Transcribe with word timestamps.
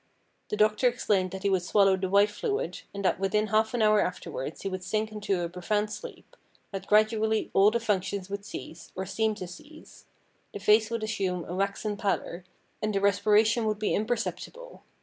The 0.49 0.57
doctor 0.57 0.87
explained 0.87 1.29
that 1.29 1.43
he 1.43 1.49
would 1.51 1.61
swallow 1.61 1.95
the 1.95 2.09
white 2.09 2.31
fluid, 2.31 2.81
and 2.91 3.05
that 3.05 3.19
within 3.19 3.49
half 3.49 3.75
an 3.75 3.83
hour 3.83 4.01
afterwards 4.01 4.63
he 4.63 4.67
would 4.67 4.83
sink 4.83 5.11
into 5.11 5.41
a 5.43 5.47
profound 5.47 5.93
sleep, 5.93 6.35
that 6.71 6.87
gradually 6.87 7.51
all 7.53 7.69
the 7.69 7.79
functions 7.79 8.27
would 8.27 8.43
cease, 8.43 8.91
or 8.95 9.05
seem 9.05 9.35
to 9.35 9.45
cease, 9.47 10.05
the 10.53 10.59
face 10.59 10.89
would 10.89 11.03
assume 11.03 11.45
a 11.45 11.53
waxen 11.53 11.97
pallor, 11.97 12.43
and 12.81 12.95
the 12.95 12.99
respiration 12.99 13.65
would 13.65 13.77
be 13.77 13.93
imperceptible. 13.93 14.81